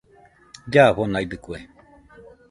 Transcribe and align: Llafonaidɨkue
Llafonaidɨkue 0.71 1.57